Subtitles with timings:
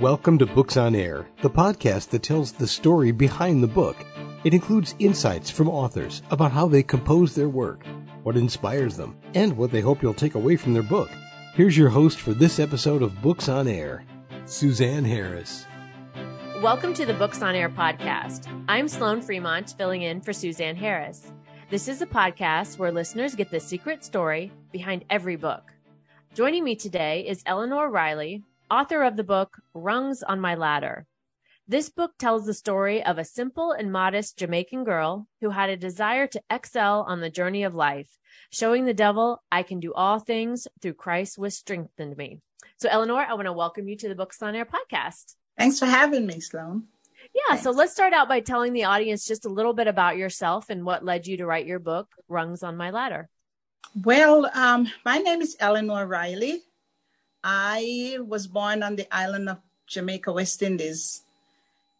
[0.00, 3.96] Welcome to Books on Air, the podcast that tells the story behind the book.
[4.44, 7.82] It includes insights from authors about how they compose their work,
[8.22, 11.08] what inspires them, and what they hope you'll take away from their book.
[11.54, 14.04] Here's your host for this episode of Books on Air,
[14.44, 15.64] Suzanne Harris.
[16.60, 18.48] Welcome to the Books on Air podcast.
[18.68, 21.32] I'm Sloan Fremont, filling in for Suzanne Harris.
[21.70, 25.72] This is a podcast where listeners get the secret story behind every book.
[26.34, 31.06] Joining me today is Eleanor Riley, author of the book Rungs on My Ladder.
[31.68, 35.76] This book tells the story of a simple and modest Jamaican girl who had a
[35.76, 38.08] desire to excel on the journey of life,
[38.50, 42.40] showing the devil, I can do all things through Christ which strengthened me.
[42.78, 45.34] So, Eleanor, I want to welcome you to the Books on Air podcast.
[45.58, 46.84] Thanks for having me, Sloan.
[47.34, 47.64] Yeah, Thanks.
[47.64, 50.84] so let's start out by telling the audience just a little bit about yourself and
[50.84, 53.28] what led you to write your book, Rungs on My Ladder.
[54.04, 56.62] Well, um, my name is Eleanor Riley.
[57.48, 61.22] I was born on the island of Jamaica, West Indies,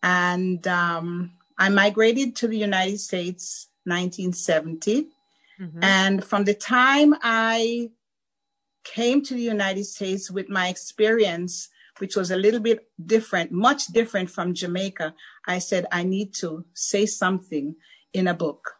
[0.02, 5.06] and um, I migrated to the United States 1970.
[5.60, 5.78] Mhm.
[5.82, 7.90] And from the time I
[8.82, 11.68] came to the United States with my experience,
[11.98, 15.14] which was a little bit different, much different from Jamaica,
[15.46, 17.76] I said, I need to say something
[18.12, 18.74] in a book.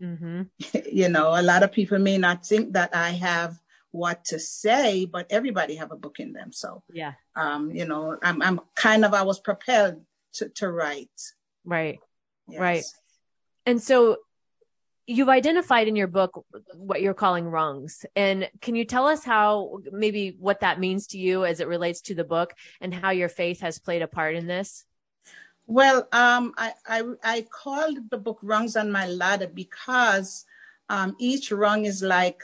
[0.00, 0.50] Mhm.
[1.00, 3.61] you know, a lot of people may not think that I have
[3.92, 6.52] what to say, but everybody have a book in them.
[6.52, 10.02] So, Yeah, um, you know, I'm, I'm kind of, I was propelled
[10.34, 11.10] to, to write.
[11.64, 11.98] right.
[12.48, 12.60] Yes.
[12.60, 12.84] Right.
[13.66, 14.16] And so
[15.06, 18.04] you've identified in your book what you're calling rungs.
[18.16, 22.00] And can you tell us how maybe what that means to you as it relates
[22.02, 24.84] to the book and how your faith has played a part in this?
[25.66, 30.44] Well, um, I, I, I called the book Rungs on My Ladder because
[30.94, 32.40] um, each rung is like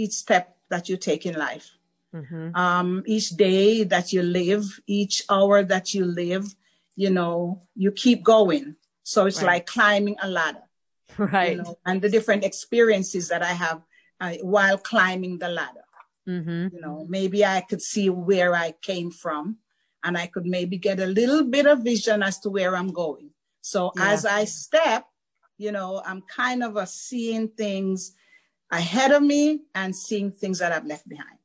[0.00, 1.68] each step that you take in life.
[2.14, 2.54] Mm-hmm.
[2.64, 6.44] um, each day that you live, each hour that you live,
[6.94, 8.66] you know, you keep going.
[9.12, 9.52] So it's Right.
[9.52, 10.66] like climbing a ladder,
[11.16, 11.56] Right.
[11.56, 13.78] you know, and the different experiences that I have
[14.20, 15.86] uh, while climbing the ladder.
[16.28, 16.62] Mm-hmm.
[16.74, 19.56] You know, maybe I could see where I came from
[20.04, 23.30] and I could maybe get a little bit of vision as to where I'm going.
[23.62, 24.12] So Yeah.
[24.12, 25.02] as I step,
[25.58, 28.12] you know, I'm kind of a seeing things
[28.70, 31.38] ahead of me and seeing things that I've left behind.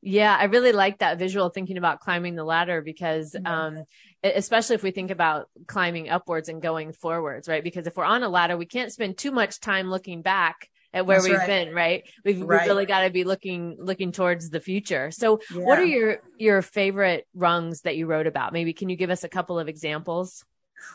[0.00, 3.84] Yeah, I really like that visual thinking about climbing the ladder because, um,
[4.22, 7.64] especially if we think about climbing upwards and going forwards, right?
[7.64, 11.06] Because if we're on a ladder, we can't spend too much time looking back at
[11.06, 11.46] where That's we've right.
[11.46, 12.02] been, right?
[12.24, 15.10] We've, we've really got to be looking, looking towards the future.
[15.10, 18.52] So what are your, your favorite rungs that you wrote about?
[18.52, 20.44] Maybe can you give us a couple of examples?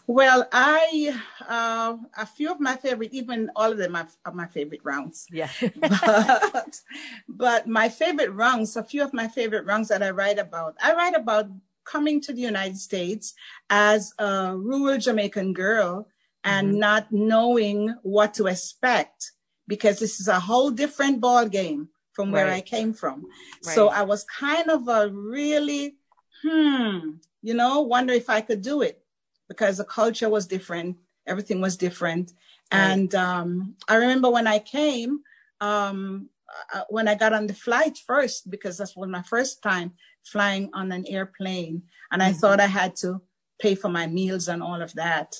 [0.05, 4.47] Well, I uh, a few of my favorite, even all of them are, are my
[4.47, 5.27] favorite rounds.
[5.31, 5.49] Yeah.
[6.53, 6.81] But,
[7.27, 10.93] but my favorite rungs, a few of my favorite rungs that I write about, I
[10.93, 11.47] write about
[11.83, 13.33] coming to the United States
[13.69, 16.07] as a rural Jamaican girl
[16.43, 16.79] and Mhm.
[16.79, 19.31] not knowing what to expect
[19.67, 22.55] because this is a whole different ball game from where Right.
[22.57, 23.27] I came from.
[23.61, 25.97] So I was kind of a really,
[26.41, 29.03] hmm, you know, wonder if I could do it
[29.47, 32.33] because the culture was different, everything was different.
[32.71, 32.79] Right.
[32.91, 35.19] And um, I remember when I came,
[35.61, 36.29] um,
[36.73, 39.93] uh, when I got on the flight first, because that was my first time
[40.25, 42.39] flying on an airplane, and I Mhm.
[42.39, 43.21] thought I had to
[43.59, 45.35] pay for my meals and all of that.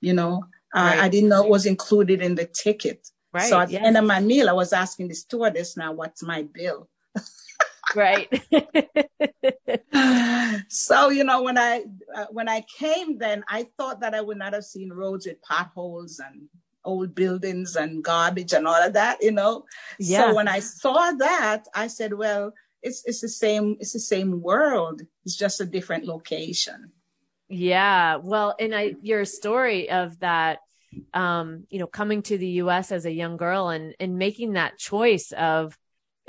[0.00, 1.00] You know, uh, Right.
[1.04, 3.10] I didn't know it was included in the ticket.
[3.32, 3.48] Right.
[3.48, 3.80] So at yeah.
[3.80, 6.88] the end of my meal, I was asking the stewardess, "Now, what's my bill?"
[7.94, 8.28] right.
[10.68, 11.84] so you know when i
[12.14, 15.40] uh, when i came then i thought that i would not have seen roads with
[15.42, 16.48] potholes and
[16.84, 19.64] old buildings and garbage and all of that you know
[19.98, 20.30] Yeah.
[20.30, 22.52] so when i saw that i said well
[22.82, 26.92] it's it's the same it's the same world it's just a different location
[27.48, 28.16] Yeah.
[28.22, 30.60] Well, and I, your story of that,
[31.12, 32.92] um, you know, coming to the U.S.
[32.92, 35.76] as a young girl and, and making that choice of,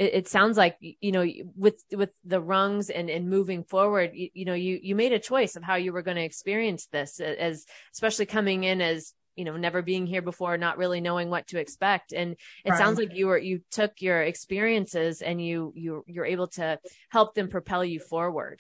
[0.02, 1.24] it, it sounds like, you know,
[1.56, 5.20] with, with the rungs and, and moving forward, you, you know, you, you made a
[5.20, 9.46] choice of how you were going to experience this as, especially coming in as, you
[9.46, 12.14] know, never being here before, not really knowing what to expect.
[12.14, 12.32] And
[12.66, 12.78] it Right.
[12.80, 16.80] sounds like you were, you took your experiences and you, you, you're able to
[17.10, 18.60] help them propel you forward.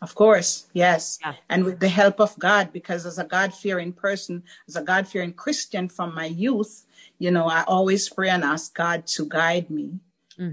[0.00, 1.18] Of course, yes.
[1.20, 1.34] Yeah.
[1.50, 5.06] And with the help of God, because as a God fearing person, as a God
[5.06, 6.86] fearing Christian from my youth,
[7.18, 10.00] you know, I always pray and ask God to guide me,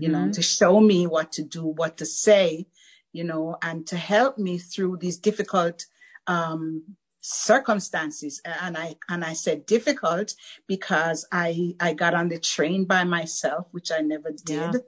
[0.02, 0.34] you know, Mhm.
[0.34, 2.68] to show me what to do, what to say,
[3.14, 5.86] you know, and to help me through these difficult
[6.28, 6.84] um,
[7.22, 8.42] circumstances.
[8.44, 10.36] And I and I said difficult
[10.68, 14.74] because I I got on the train by myself, which I never did.
[14.74, 14.80] Yeah.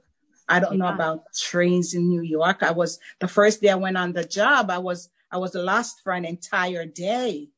[0.49, 2.63] I don't know about trains in New York.
[2.63, 6.01] I was the first day I went on the job, I was I was lost
[6.03, 7.49] for an entire day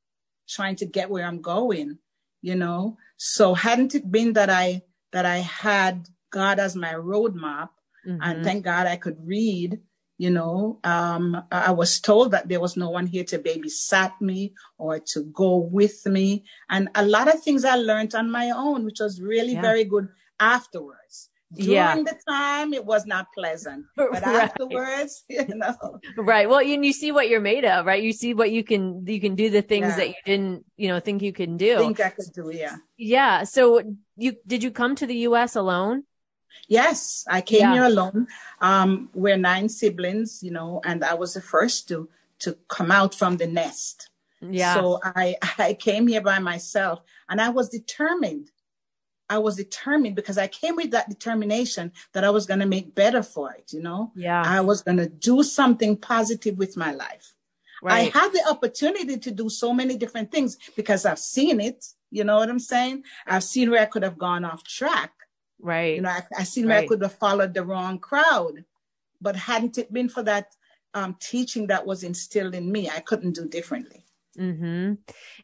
[0.47, 1.97] trying to get where I'm going,
[2.41, 2.97] you know.
[3.17, 4.83] So hadn't it been that I
[5.13, 7.69] that I had God as my roadmap,
[8.07, 8.17] mm-hmm.
[8.21, 9.79] and thank God I could read,
[10.21, 14.53] you know, um, I was told that there was no one here to babysat me
[14.77, 16.43] or to go with me.
[16.69, 19.63] And a lot of things I learned on my own, which was really yeah.
[19.63, 21.29] very good afterwards.
[21.53, 21.95] During yeah.
[21.95, 24.23] the time, it was not pleasant, but right.
[24.23, 25.99] afterwards, you know.
[26.15, 26.47] Right.
[26.47, 28.03] Well, you, you see what you're made of, right?
[28.03, 29.95] You see what you can, you can do the things yeah.
[29.95, 31.79] that you didn't, you know, think you can do.
[31.79, 32.75] Think I could do, yeah.
[32.95, 33.43] Yeah.
[33.45, 33.81] So
[34.17, 35.55] you, did you come to the U.S.
[35.55, 36.03] alone?
[36.67, 37.73] Yes, I came yeah.
[37.73, 38.27] here alone.
[38.59, 42.09] Um, we're nine siblings, you know, and I was the first to,
[42.39, 44.09] to come out from the nest.
[44.41, 44.73] Yeah.
[44.75, 48.51] So I, I came here by myself and I was determined
[49.31, 52.93] I was determined because I came with that determination that I was going to make
[52.93, 54.11] better for it, you know?
[54.13, 54.43] Yeah.
[54.45, 57.33] I was going to do something positive with my life.
[57.81, 58.13] Right.
[58.13, 61.85] I had the opportunity to do so many different things because I've seen it.
[62.11, 63.05] You know what I'm saying?
[63.25, 65.13] I've seen where I could have gone off track.
[65.61, 65.95] Right.
[65.95, 66.83] You know, I, have seen right.
[66.83, 68.65] I could have followed the wrong crowd.
[69.21, 70.55] But hadn't it been for that
[70.93, 74.03] um, teaching that was instilled in me, I couldn't do differently.
[74.37, 74.93] Mm-hmm.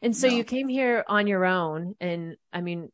[0.02, 0.34] And so no.
[0.34, 2.90] you came here on your own, and I mean,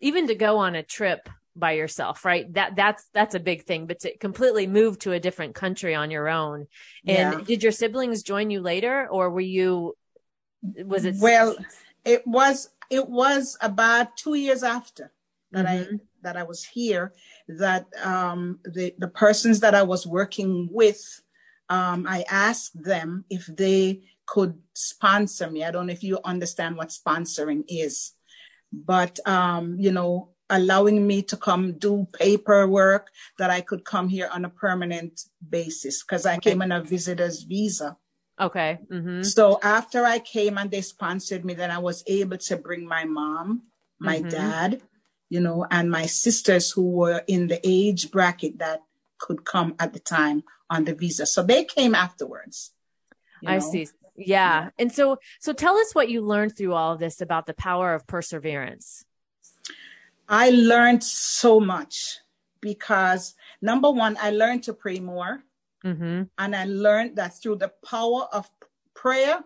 [0.00, 2.52] even to go on a trip by yourself, right?
[2.54, 3.86] That that's that's a big thing.
[3.86, 6.66] But to completely move to a different country on your own,
[7.06, 7.44] and yeah.
[7.44, 9.96] did your siblings join you later, or were you?
[10.62, 11.56] Was it well?
[12.04, 12.68] It was.
[12.90, 15.12] It was about two years after
[15.52, 15.94] that mm-hmm.
[15.94, 17.12] I that I was here
[17.48, 21.02] that um, the the persons that I was working with,
[21.68, 25.64] um, I asked them if they could sponsor me.
[25.64, 28.12] I don't know if you understand what sponsoring is,
[28.72, 33.08] but um, you know, allowing me to come do paperwork
[33.38, 37.42] that I could come here on a permanent basis because I came on a visitor's
[37.42, 37.96] visa.
[38.40, 38.78] Okay.
[38.90, 39.22] Mm-hmm.
[39.22, 43.04] So after I came and they sponsored me, then I was able to bring my
[43.04, 43.62] mom,
[43.98, 44.28] my mm-hmm.
[44.28, 44.82] dad,
[45.32, 48.82] you know, and my sisters who were in the age bracket that
[49.16, 51.24] could come at the time on the visa.
[51.24, 52.74] So they came afterwards.
[53.46, 53.70] I know?
[53.70, 53.88] see.
[54.14, 54.68] Yeah.
[54.78, 57.94] And so, so tell us what you learned through all of this about the power
[57.94, 59.06] of perseverance.
[60.28, 62.18] I learned so much
[62.60, 65.42] because number one, I learned to pray more.
[65.82, 66.24] Mm-hmm.
[66.36, 68.50] And I learned that through the power of
[68.92, 69.42] prayer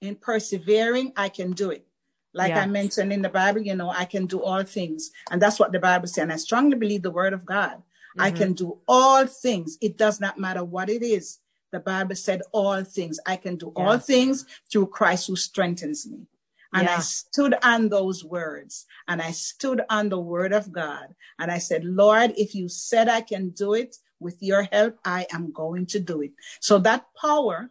[0.00, 1.87] in persevering, I can do it.
[2.34, 2.52] Like.
[2.52, 5.10] I mentioned in the Bible, you know, I can do all things.
[5.30, 6.22] And that's what the Bible says.
[6.22, 7.76] And I strongly believe the word of God.
[7.76, 8.20] Mm-hmm.
[8.20, 9.78] I can do all things.
[9.80, 11.40] It does not matter what it is
[11.70, 13.18] the Bible said all things.
[13.26, 13.84] I can do yeah.
[13.84, 16.26] all things through Christ who strengthens me.
[16.72, 16.96] And yeah.
[16.96, 21.14] I stood on those words and I stood on the word of God.
[21.38, 25.26] And I said, Lord, if you said I can do it with your help, I
[25.32, 26.32] am going to do it.
[26.60, 27.70] So that power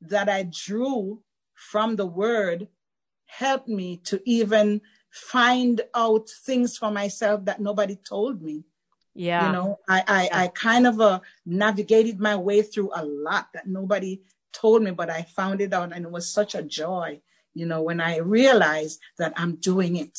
[0.00, 1.20] that I drew
[1.54, 2.68] from the word
[3.26, 4.80] helped me to even
[5.10, 8.64] find out things for myself that nobody told me.
[9.14, 9.46] Yeah.
[9.46, 13.66] You know, I, I, I kind of uh, navigated my way through a lot that
[13.66, 14.22] nobody
[14.52, 17.20] told me, but I found it out and it was such a joy,
[17.54, 20.18] you know, when I realized that I'm doing it.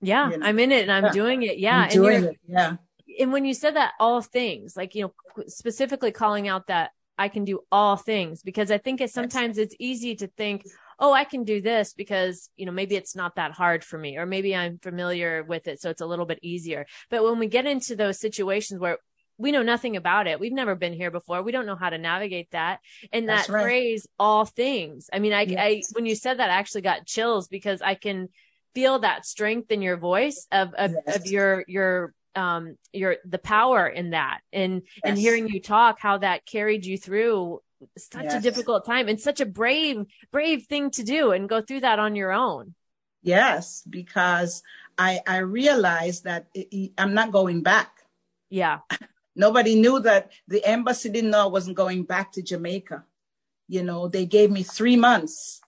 [0.00, 0.30] Yeah.
[0.30, 0.46] You know?
[0.46, 1.12] I'm in it and I'm yeah.
[1.12, 1.58] doing it.
[1.58, 1.78] Yeah.
[1.82, 2.36] I'm doing it.
[2.46, 2.76] Yeah.
[3.18, 7.28] And when you said that all things, like, you know, specifically calling out that I
[7.28, 10.64] can do all things, because I think it's sometimes it's easy to think,
[10.98, 14.16] oh, I can do this because, you know, maybe it's not that hard for me,
[14.16, 15.80] or maybe I'm familiar with it.
[15.80, 16.86] So it's a little bit easier.
[17.10, 18.98] But when we get into those situations where
[19.38, 20.40] we know nothing about it.
[20.40, 21.42] We've never been here before.
[21.42, 22.80] We don't know how to navigate that.
[23.12, 23.62] And that right.
[23.62, 25.08] phrase, all things.
[25.12, 25.58] I mean, I, yes.
[25.60, 28.30] I, when you said that, I actually got chills because I can
[28.74, 31.16] feel that strength in your voice of, of, yes.
[31.16, 35.02] of your, your, um, your, the power in that and, yes.
[35.04, 37.60] and hearing you talk, how that carried you through
[37.96, 38.34] such yes.
[38.34, 41.98] a difficult time and such a brave, brave thing to do and go through that
[41.98, 42.74] on your own.
[43.22, 44.62] Yes, because
[44.96, 47.90] I I realized that it, I'm not going back.
[48.50, 48.78] Yeah.
[49.36, 53.04] Nobody knew that the embassy didn't know I wasn't going back to Jamaica.
[53.68, 55.60] You know, they gave me three months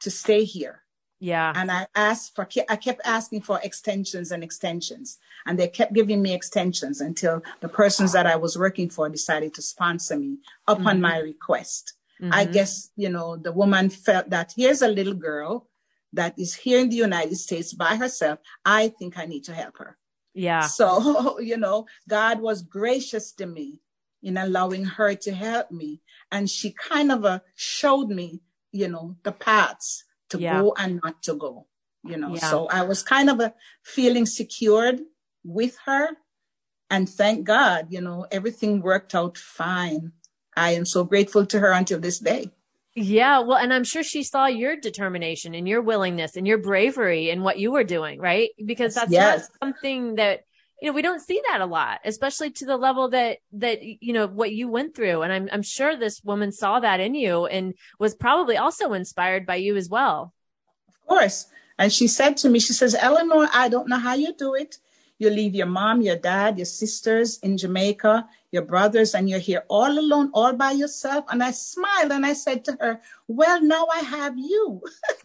[0.00, 0.82] to stay here.
[1.20, 1.52] Yeah.
[1.54, 5.18] And I asked for, I kept asking for extensions and extensions.
[5.46, 9.54] And they kept giving me extensions until the persons that I was working for decided
[9.54, 11.02] to sponsor me upon mm-hmm.
[11.02, 11.94] my request.
[12.20, 12.32] Mm-hmm.
[12.32, 15.68] I guess, you know, the woman felt that here's a little girl
[16.12, 18.38] that is here in the United States by herself.
[18.64, 19.96] I think I need to help her.
[20.34, 20.62] Yeah.
[20.62, 23.80] So, you know, God was gracious to me
[24.22, 26.00] in allowing her to help me.
[26.30, 28.40] And she kind of uh, showed me,
[28.72, 30.60] you know, the paths to yeah.
[30.60, 31.66] go and not to go,
[32.04, 32.34] you know.
[32.34, 32.50] Yeah.
[32.50, 35.00] So I was kind of a feeling secured
[35.44, 36.10] with her.
[36.90, 40.12] And thank God, you know, everything worked out fine.
[40.56, 42.50] I am so grateful to her until this day.
[42.94, 47.30] Yeah, well, and I'm sure she saw your determination and your willingness and your bravery
[47.30, 48.50] in what you were doing, right?
[48.64, 49.48] Because that's yes.
[49.60, 50.44] not something that
[50.80, 54.12] you know we don't see that a lot, especially to the level that that you
[54.12, 55.22] know what you went through.
[55.22, 59.46] And I'm I'm sure this woman saw that in you and was probably also inspired
[59.46, 60.34] by you as well.
[60.88, 61.46] Of course.
[61.78, 64.78] And she said to me, she says, Eleanor, I don't know how you do it.
[65.18, 69.64] You leave your mom, your dad, your sisters in Jamaica, your brothers, and you're here
[69.68, 71.24] all alone, all by yourself.
[71.28, 74.80] And I smiled and I said to her, Well, now I have you.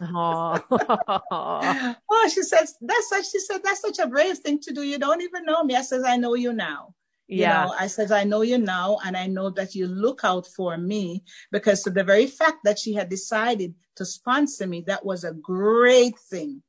[2.10, 4.82] oh, she says, That's such, she said, That's such a brave thing to do.
[4.82, 5.76] You don't even know me.
[5.76, 6.94] I says, I know you now.
[7.28, 7.62] Yeah.
[7.62, 10.46] You know, I says, I know you now, and I know that you look out
[10.46, 11.22] for me
[11.52, 15.32] because of the very fact that she had decided to sponsor me, that was a
[15.32, 16.62] great thing.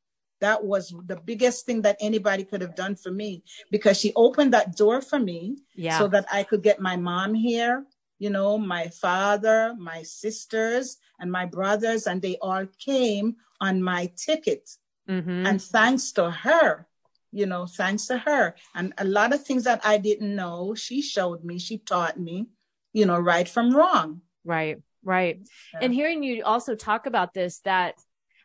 [0.46, 4.54] That was the biggest thing that anybody could have done for me because she opened
[4.54, 5.98] that door for me yeah.
[5.98, 7.84] so that I could get my mom here,
[8.20, 14.12] you know, my father, my sisters, and my brothers, and they all came on my
[14.16, 14.70] ticket.
[15.10, 15.48] Mm-hmm.
[15.48, 16.86] And thanks to her,
[17.32, 18.54] you know, thanks to her.
[18.76, 22.50] And a lot of things that I didn't know, she showed me, she taught me,
[22.94, 24.22] you know, right from wrong.
[24.44, 25.40] Right, right.
[25.74, 25.80] Yeah.
[25.82, 27.96] And hearing you also talk about this, that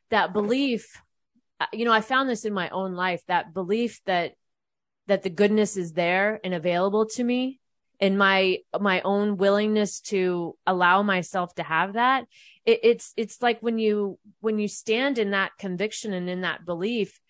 [0.09, 1.00] that belief
[1.73, 4.33] you know, I found this in my own life, that belief that,
[5.07, 7.59] that the goodness is there and available to me
[8.00, 12.25] and my, my own willingness to allow myself to have that.
[12.64, 16.64] It, it's, it's like when you, when you stand in that conviction and in that
[16.64, 17.21] belief,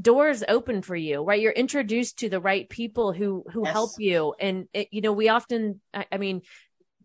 [0.00, 1.40] doors open for you, right?
[1.40, 3.72] You're introduced to the right people who, who yes.
[3.72, 4.34] help you.
[4.38, 6.42] And, it, you know, we often, I, I mean,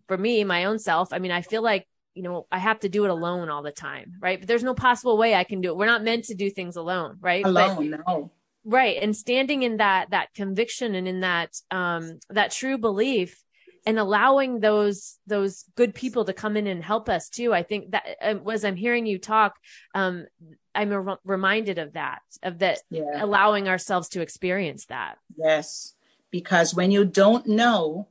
[0.07, 2.89] for me, my own self, I mean, I feel like you know, I have to
[2.89, 4.39] do it alone all the time, right?
[4.39, 5.77] But there's no possible way I can do it.
[5.77, 7.45] We're not meant to do things alone, right?
[7.45, 8.31] Alone, but, no.
[8.65, 8.97] Right.
[9.01, 13.41] And standing in that, that conviction and in that, um, that true belief
[13.85, 17.53] and allowing those, those good people to come in and help us too.
[17.53, 19.55] I think that uh, as I'm hearing you talk,
[19.95, 20.25] um,
[20.75, 23.23] I'm re- reminded of that, of that, yeah.
[23.23, 25.17] allowing ourselves to experience that.
[25.37, 25.93] Yes.
[26.29, 28.09] Because when you don't know,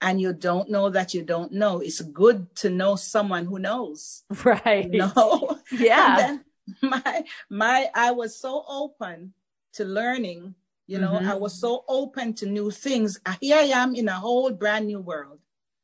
[0.00, 4.24] and you don't know that you don't know, it's good to know someone who knows.
[4.44, 4.92] Right.
[4.92, 5.58] You know?
[5.72, 6.38] Yeah.
[6.82, 9.32] my my I was so open
[9.74, 10.54] to learning,
[10.86, 11.28] you know, mm-hmm.
[11.28, 13.20] I was so open to new things.
[13.40, 15.38] Here I am in a whole brand new world.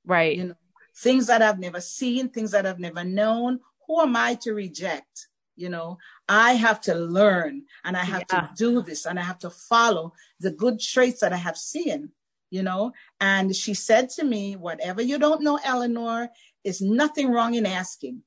[0.05, 0.37] Right.
[0.37, 0.55] You know,
[0.97, 3.61] things that I've never seen, things that I've never known.
[3.87, 5.29] Who am I to reject?
[5.57, 8.41] You know, I have to learn and I have yeah.
[8.41, 12.11] to do this and I have to follow the good traits that I have seen
[12.53, 12.93] you know.
[13.21, 16.29] And she said to me, whatever you don't know, Eleanor,
[16.63, 18.23] is nothing wrong in asking.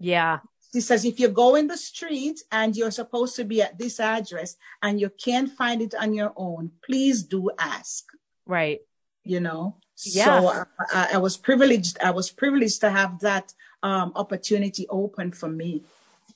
[0.00, 0.38] Yeah.
[0.72, 4.00] She says, if you go in the street and you're supposed to be at this
[4.00, 8.04] address and you can't find it on your own, please do ask.
[8.46, 8.80] Right.
[9.24, 9.76] You know?
[10.04, 10.40] Yeah.
[10.40, 11.98] So I, I was privileged.
[12.02, 15.82] I was privileged to have that um, opportunity open for me.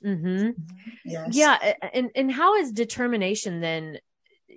[0.04, 0.50] Mm-hmm.
[1.04, 1.28] Yes.
[1.32, 1.74] Yeah.
[1.92, 3.98] And, and how is determination then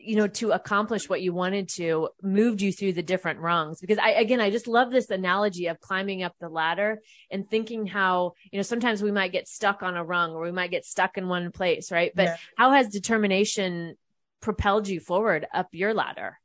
[0.04, 3.80] you know, to accomplish what you wanted to moved you through the different rungs.
[3.80, 7.88] Because I, again, I just love this analogy of climbing up the ladder and thinking
[7.88, 10.86] how, you know, sometimes we might get stuck on a rung or we might get
[10.86, 12.12] stuck in one place, right?
[12.16, 12.38] But yeah.
[12.58, 13.96] how has determination
[14.42, 16.40] propelled you forward up your ladder?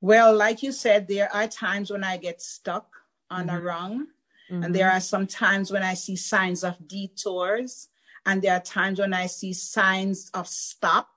[0.00, 2.88] Well, like you said, there are times when I get stuck
[3.30, 3.56] on mm-hmm.
[3.56, 4.06] a rung.
[4.50, 4.62] Mm-hmm.
[4.62, 7.88] And there are some times when I see signs of detours.
[8.24, 11.15] And there are times when I see signs of stop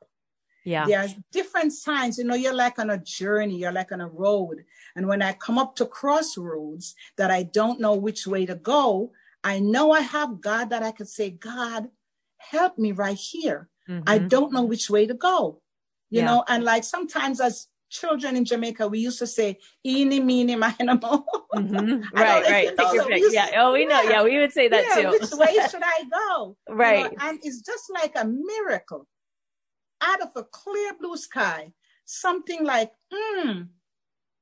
[0.70, 0.86] yeah.
[0.86, 2.18] There are different signs.
[2.18, 4.64] You know, you're like on a journey, you're like on a road.
[4.96, 9.12] And when I come up to crossroads that I don't know which way to go,
[9.44, 11.90] I know I have God that I could say, God,
[12.38, 13.70] help me right here.
[13.90, 14.04] Mm-hmm.
[14.08, 15.62] I don't know which way to go.
[16.10, 16.26] You yeah.
[16.26, 20.76] know, and like sometimes as children in Jamaica, we used to say, eeny, meeny, miny,
[21.02, 21.26] mo.
[21.50, 22.16] Mm-hmm.
[22.16, 22.70] Right, right.
[22.78, 23.50] So yeah.
[23.58, 24.00] Oh, we know.
[24.04, 24.10] Yeah.
[24.12, 25.10] yeah, we would say that yeah, too.
[25.10, 26.56] which way should I go?
[26.70, 27.00] Right.
[27.00, 29.08] You know, and it's just like a miracle
[30.02, 31.74] out of a clear blue sky,
[32.06, 33.64] something like, hmm,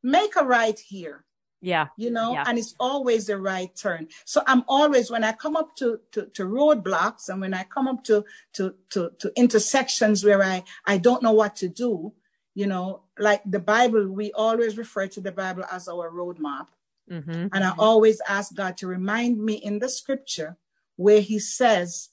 [0.03, 1.25] make a right here.
[1.59, 1.87] Yeah.
[1.97, 2.43] You know, yeah.
[2.45, 4.09] and it's always the right turn.
[4.25, 7.87] So I'm always, when I come up to, to, to roadblocks and when I come
[7.87, 12.13] up to, to, to, to intersections where I, I don't know what to do,
[12.53, 16.67] you know, like the Bible, we always refer to the Bible as our roadmap.
[17.11, 17.47] Mm-hmm.
[17.51, 20.57] And I always ask God to remind me in the scripture
[20.95, 22.09] where he says,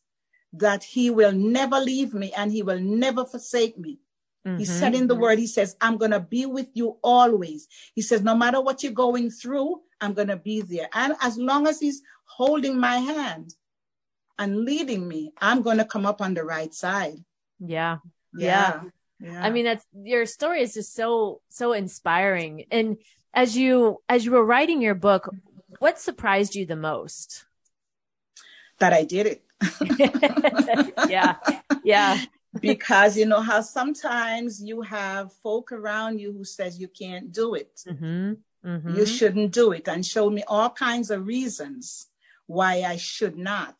[0.58, 3.98] that he will never leave me and he will never forsake me.
[4.46, 4.58] Mm-hmm.
[4.58, 7.66] He said in the word, he says, I'm going to be with you always.
[7.94, 10.88] He says, no matter what you're going through, I'm going to be there.
[10.92, 13.54] And as long as he's holding my hand
[14.38, 17.16] and leading me, I'm going to come up on the right side.
[17.58, 17.98] Yeah.
[18.36, 18.82] Yeah.
[19.18, 19.32] yeah.
[19.32, 19.44] yeah.
[19.44, 22.66] I mean, that's your story is just so, so inspiring.
[22.70, 22.98] And
[23.32, 25.34] as you, as you were writing your book,
[25.78, 27.46] what surprised you the most?
[28.78, 29.42] that I did it.
[31.08, 31.36] yeah.
[31.82, 32.20] Yeah.
[32.60, 37.54] because you know how sometimes you have folk around you who says you can't do
[37.54, 37.80] it.
[37.88, 38.32] Mm-hmm.
[38.64, 38.96] Mm-hmm.
[38.96, 42.06] You shouldn't do it and show me all kinds of reasons
[42.46, 43.76] why I should not.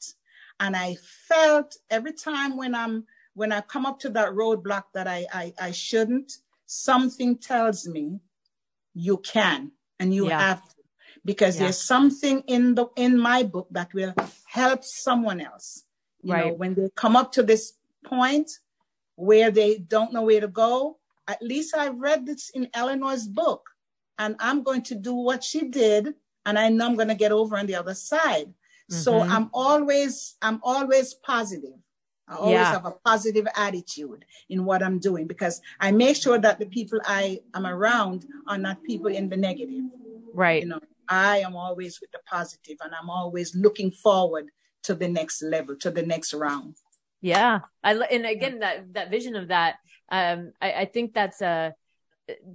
[0.61, 0.97] And I
[1.29, 5.53] felt every time when I'm when I come up to that roadblock that I I,
[5.61, 6.33] I shouldn't,
[6.67, 8.21] something tells me
[8.95, 10.41] you can and you Yeah.
[10.41, 10.75] have to
[11.25, 11.63] because Yeah.
[11.65, 14.15] there's something in the in my book that will
[14.55, 15.85] help someone else.
[16.23, 16.59] You know, Right.
[16.59, 18.49] when they come up to this point
[19.17, 23.63] where they don't know where to go, at least I've read this in Eleanor's book
[24.19, 26.15] and I'm going to do what she did
[26.47, 28.49] and I know I'm going to get over on the other side.
[28.89, 29.31] So Mhm.
[29.35, 31.79] I'm always I'm always positive.
[32.29, 32.73] I always Yeah.
[32.77, 37.01] have a positive attitude in what I'm doing because I make sure that the people
[37.05, 39.85] I am around are not people in the negative.
[40.33, 40.63] Right.
[40.63, 44.51] You know, I am always with the positive and I'm always looking forward
[44.85, 46.77] to the next level, to the next round.
[47.21, 47.61] Yeah.
[47.83, 49.77] I and again that that vision of that
[50.11, 51.75] um I, I think that's a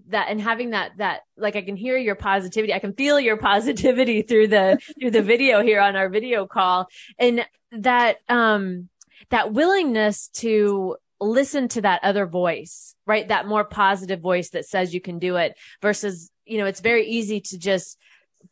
[0.08, 2.74] that and having that that like I can hear your positivity.
[2.74, 6.88] I can feel your positivity through the through the video here on our video call
[7.18, 8.90] and that um
[9.30, 13.28] that willingness to listen to that other voice, right?
[13.28, 17.08] That more positive voice that says you can do it versus, you know, it's very
[17.08, 17.98] easy to just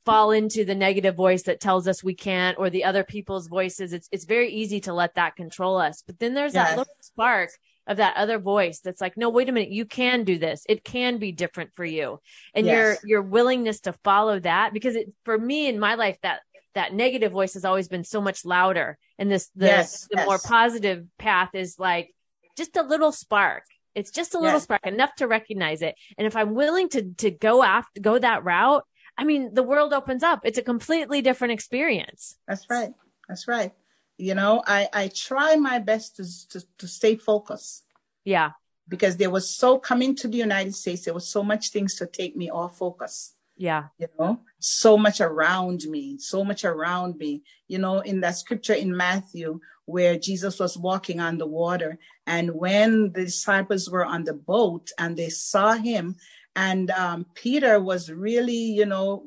[0.07, 3.93] fall into the negative voice that tells us we can't or the other people's voices.
[3.93, 6.01] It's it's very easy to let that control us.
[6.07, 7.51] But then there's that little spark
[7.85, 10.65] of that other voice that's like, no, wait a minute, you can do this.
[10.67, 12.19] It can be different for you.
[12.53, 12.73] And Yes.
[13.03, 16.41] your your willingness to follow that because it for me in my life that
[16.73, 18.97] that negative voice has always been so much louder.
[19.19, 20.25] And this the Yes, the yes.
[20.27, 22.13] more positive path is like
[22.57, 23.63] just a little spark.
[23.95, 24.63] It's just a little Yes.
[24.63, 25.95] spark, enough to recognize it.
[26.17, 28.83] And if I'm willing to to go after go that route,
[29.17, 30.41] I mean, the world opens up.
[30.43, 32.37] It's a completely different experience.
[32.47, 32.91] That's right.
[33.27, 33.71] That's right.
[34.17, 37.83] You know, I, I try my best to, to, to stay focused
[38.23, 38.51] Yeah.
[38.87, 42.05] because there was so coming to the United States, there was so much things to
[42.07, 43.33] take me off focus.
[43.59, 43.85] Yeah.
[43.97, 48.75] you know so much around me so much around me you know in that scripture
[48.75, 54.25] in matthew where jesus was walking on the water and when the disciples were on
[54.25, 56.15] the boat and they saw him
[56.57, 59.23] and um, peter was really you know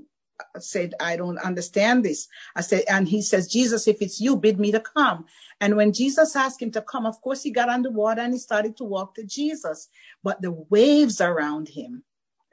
[0.58, 2.26] said i don't understand this.
[2.56, 5.26] I said and he says jesus if it's you bid me to come.
[5.60, 8.38] And when jesus asked him to come of course he got the water and he
[8.38, 9.88] started to walk to jesus.
[10.22, 12.04] But the waves around him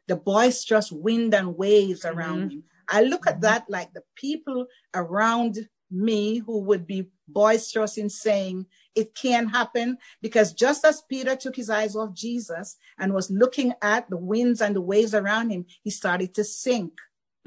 [0.07, 2.63] the boisterous wind and waves around him.
[2.89, 8.65] I look at that like the people around me who would be boisterous in saying
[9.01, 13.73] it can happen because just as Peter took his eyes off Jesus and was looking
[13.81, 16.93] at the winds and the waves around him, he started to sink.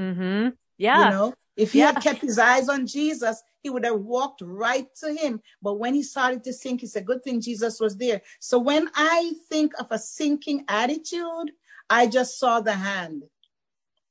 [0.01, 0.51] Mm-hmm.
[0.79, 1.05] Yeah.
[1.05, 1.93] You know, if he Yeah.
[1.93, 5.43] had kept his eyes on Jesus, he would have walked right to him.
[5.61, 8.23] But when he started to sink, it's a good thing Jesus was there.
[8.39, 11.49] So when I think of a sinking attitude,
[11.91, 13.25] I just saw the hand.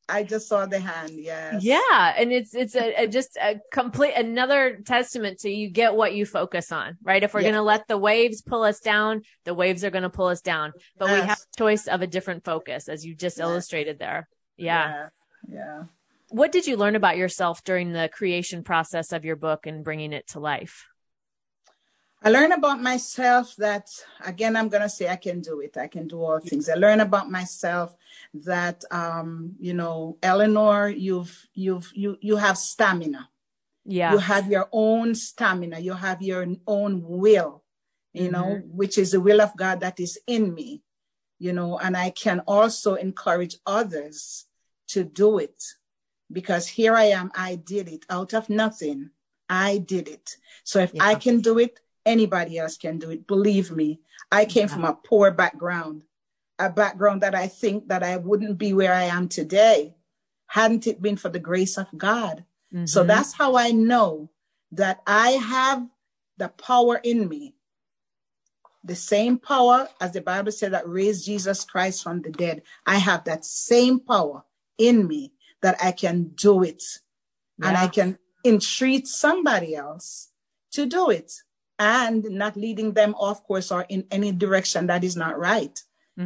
[0.10, 1.12] I just saw the hand.
[1.14, 1.64] Yes.
[1.64, 6.14] Yeah, and it's it's a, a just a complete another testament to you get what
[6.14, 7.22] you focus on, right?
[7.24, 7.50] If we're Yeah.
[7.50, 10.42] going to let the waves pull us down, the waves are going to pull us
[10.42, 10.74] down.
[10.98, 13.44] But we have a choice of a different focus, as you just Yes.
[13.44, 14.28] illustrated there.
[14.58, 15.08] Yeah.
[15.48, 15.54] Yeah.
[15.54, 15.84] Yeah.
[16.30, 20.14] What did you learn about yourself during the creation process of your book and bringing
[20.14, 20.86] it to life?
[22.22, 23.90] I learn about myself that
[24.26, 25.78] again I'm gonna say I can do it.
[25.78, 26.68] I can do all things.
[26.68, 27.96] I learn about myself
[28.34, 33.30] that um, you know, Eleanor, you've you've you you have stamina.
[33.86, 34.12] Yeah.
[34.14, 37.64] You have your own stamina, you have your own will,
[38.14, 40.84] you know, which is the will of God that is in me,
[41.40, 44.46] you know, and I can also encourage others
[44.90, 45.64] to do it
[46.32, 49.10] because here I am, I did it out of nothing.
[49.50, 50.38] I did it.
[50.64, 51.80] So if I can do it,
[52.10, 53.28] anybody else can do it.
[53.28, 54.74] Believe me, I came Yeah.
[54.74, 56.04] from a poor background,
[56.58, 59.96] a background that I think that I wouldn't be where I am today
[60.50, 62.44] hadn't it been for the grace of God.
[62.86, 63.08] So Mhm.
[63.08, 64.30] that's how I know
[64.72, 65.88] that I have
[66.38, 67.56] the power in me.
[68.84, 72.64] The same power as the Bible said that raised Jesus Christ from the dead.
[72.86, 74.44] I have that same power
[74.78, 76.82] in me that I can do it.
[77.62, 80.32] And I can entreat somebody else
[80.72, 81.44] to do it
[81.80, 85.82] and not leading them off course or in any direction that is not right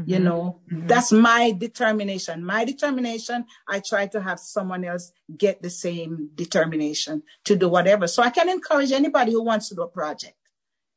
[0.07, 0.23] you Mhm.
[0.23, 0.87] know Mhm.
[0.87, 7.21] that's my determination my determination i try to have someone else get the same determination
[7.45, 10.35] to do whatever so i can encourage anybody who wants to do a project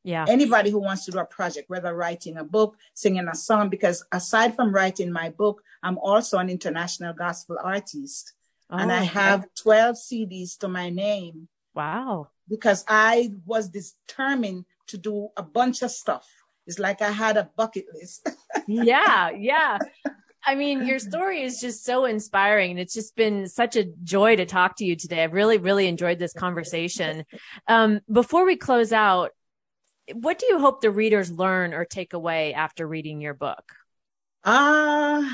[0.03, 0.25] Yeah.
[0.27, 4.03] anybody who wants to do a project whether writing a book singing a song because
[4.11, 8.33] aside from writing my book i'm also an international gospel artist
[8.71, 12.29] and Oh, i have 12 cds to my name Wow.
[12.49, 16.27] Because I was determined to do a bunch of stuff.
[16.65, 18.29] It's like I had a bucket list.
[18.67, 19.77] yeah, yeah.
[20.45, 22.71] I mean, your story is just so inspiring.
[22.71, 25.23] And it's just been such a joy to talk to you today.
[25.23, 27.25] I've really, really enjoyed this conversation.
[27.67, 29.31] Um, before we close out,
[30.13, 33.63] what do you hope the readers learn or take away after reading your book?
[34.43, 35.29] Uh,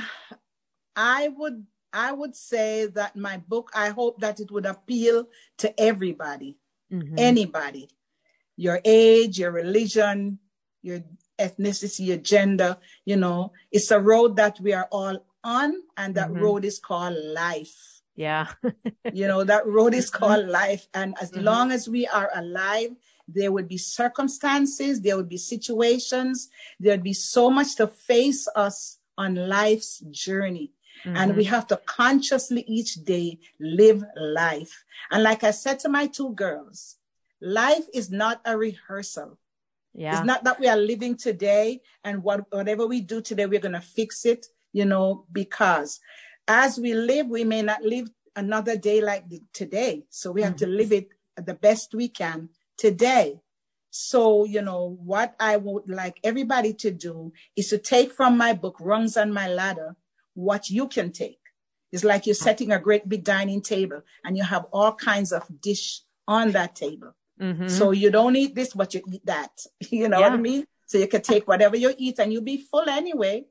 [0.95, 5.27] I would I would say that my book, I hope that it would appeal
[5.59, 6.57] to everybody,
[6.93, 7.15] mm-hmm.
[7.17, 7.89] anybody,
[8.55, 10.39] your age, your religion,
[10.81, 10.99] your
[11.39, 16.29] ethnicity, your gender, you know, it's a road that we are all on, and that
[16.29, 16.43] mm-hmm.
[16.43, 18.01] road is called life.
[18.15, 18.47] Yeah.
[19.13, 20.87] you know, that road is called life.
[20.93, 21.43] And as mm-hmm.
[21.43, 22.91] long as we are alive,
[23.27, 28.99] there would be circumstances, there would be situations, there'd be so much to face us
[29.17, 30.71] on life's journey.
[31.05, 31.17] Mm-hmm.
[31.17, 34.83] And we have to consciously each day live life.
[35.11, 36.97] And like I said to my two girls,
[37.41, 39.37] life is not a rehearsal.
[39.93, 40.17] Yeah.
[40.17, 43.73] It's not that we are living today and what, whatever we do today, we're going
[43.73, 45.99] to fix it, you know, because
[46.47, 50.05] as we live, we may not live another day like today.
[50.09, 50.65] So we have mm-hmm.
[50.65, 53.39] to live it the best we can today.
[53.91, 58.53] So, you know, what I would like everybody to do is to take from my
[58.53, 59.95] book, Rungs on My Ladder,
[60.33, 61.39] what you can take.
[61.91, 65.45] It's like you're setting a great big dining table and you have all kinds of
[65.61, 67.15] dish on that table.
[67.39, 67.67] Mm-hmm.
[67.67, 69.51] So you don't eat this, but you eat that.
[69.91, 70.29] You know yeah.
[70.29, 70.65] what I mean?
[70.87, 73.45] So you can take whatever you eat and you'll be full anyway.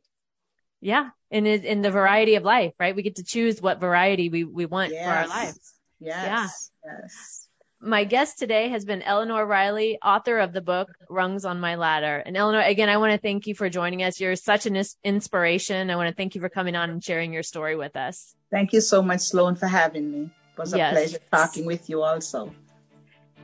[0.81, 1.11] Yeah.
[1.31, 2.95] And in, in the variety of life, right?
[2.95, 5.05] We get to choose what variety we, we want yes.
[5.05, 5.75] for our lives.
[6.01, 6.71] Yes.
[6.85, 6.99] Yeah.
[7.01, 7.42] Yes.
[7.85, 12.23] My guest today has been Eleanor Riley, author of the book Rungs on My Ladder.
[12.25, 14.21] And Eleanor, again, I want to thank you for joining us.
[14.21, 15.91] You're such an inspiration.
[15.91, 18.37] I want to thank you for coming on and sharing your story with us.
[18.53, 20.31] Thank you so much, Sloan, for having me.
[20.53, 20.93] It was a yes.
[20.93, 22.55] pleasure talking with you also.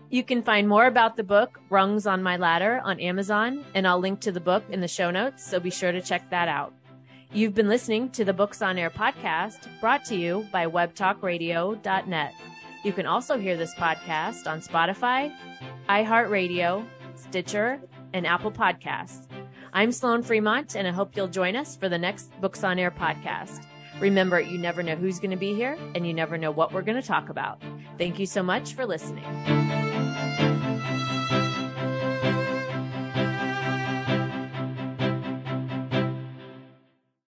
[0.08, 3.98] You can find more about the book, Rungs on My Ladder, on Amazon, and I'll
[3.98, 6.72] link to the book in the show notes, so be sure to check that out.
[7.32, 12.34] You've been listening to the Books on Air podcast, brought to you by webtalkradio.net.
[12.84, 15.34] You can also hear this podcast on Spotify,
[15.88, 17.80] iHeartRadio, Stitcher,
[18.12, 19.26] and Apple Podcasts.
[19.72, 22.90] I'm Sloan Fremont, and I hope you'll join us for the next Books on Air
[22.90, 23.66] podcast.
[24.00, 26.82] Remember, you never know who's going to be here, and you never know what we're
[26.82, 27.60] going to talk about.
[27.98, 29.24] Thank you so much for listening.